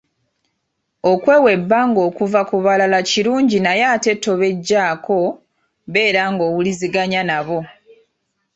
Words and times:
Okwewa 1.11 1.49
ebbanga 1.57 1.99
okuva 2.09 2.41
ku 2.49 2.55
balala 2.65 2.99
kirungi 3.09 3.57
naye 3.65 3.83
ate 3.95 4.11
tobeggyaako, 4.25 5.19
beera 5.91 6.23
ng’owuliziganya 6.33 7.21
nabo. 7.29 7.59